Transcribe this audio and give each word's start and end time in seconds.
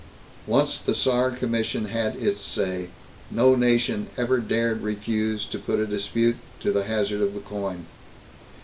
Once 0.47 0.79
the 0.79 0.95
Saar 0.95 1.29
Commission 1.29 1.85
had 1.85 2.15
its 2.15 2.41
say, 2.41 2.87
no 3.29 3.53
nation 3.53 4.07
ever 4.17 4.39
dared 4.39 4.81
refuse 4.81 5.45
to 5.45 5.59
put 5.59 5.77
a 5.79 5.85
dispute 5.85 6.37
to 6.59 6.71
the 6.71 6.85
hazard 6.85 7.21
of 7.21 7.35
the 7.35 7.39
coin. 7.39 7.85